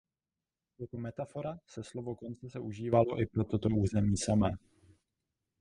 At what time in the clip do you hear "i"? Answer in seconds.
3.21-3.25